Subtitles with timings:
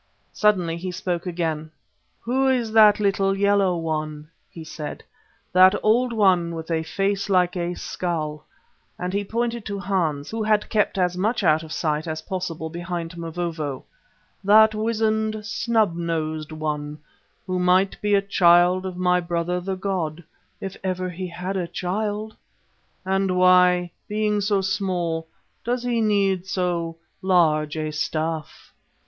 [0.33, 1.69] Suddenly he spoke again:
[2.21, 5.03] "Who is that little yellow one," he said,
[5.53, 8.43] "that old one with a face like a skull,"
[8.97, 12.67] and he pointed to Hans, who had kept as much out of sight as possible
[12.67, 13.85] behind Mavovo,
[14.43, 16.97] "that wizened, snub nosed one
[17.45, 20.23] who might be a child of my brother the god,
[20.59, 22.35] if ever he had a child?
[23.05, 25.27] And why, being so small,
[25.63, 28.73] does he need so large a staff?"